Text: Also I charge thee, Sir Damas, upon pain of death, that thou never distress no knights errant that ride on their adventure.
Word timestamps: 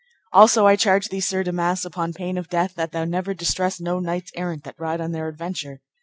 Also 0.33 0.65
I 0.65 0.75
charge 0.77 1.09
thee, 1.09 1.19
Sir 1.19 1.43
Damas, 1.43 1.85
upon 1.85 2.11
pain 2.11 2.35
of 2.35 2.49
death, 2.49 2.73
that 2.73 2.91
thou 2.91 3.05
never 3.05 3.35
distress 3.35 3.79
no 3.79 3.99
knights 3.99 4.31
errant 4.35 4.63
that 4.63 4.79
ride 4.79 4.99
on 4.99 5.11
their 5.11 5.27
adventure. 5.27 5.83